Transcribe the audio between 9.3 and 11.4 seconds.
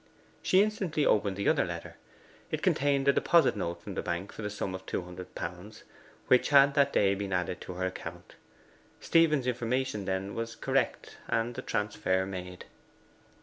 information, then, was correct,